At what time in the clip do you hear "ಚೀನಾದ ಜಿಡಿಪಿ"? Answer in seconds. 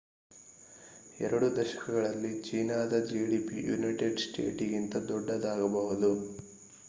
2.41-3.57